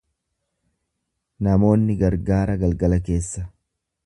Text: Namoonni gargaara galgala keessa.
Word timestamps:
Namoonni 1.49 1.99
gargaara 2.01 2.57
galgala 2.65 3.03
keessa. 3.11 3.47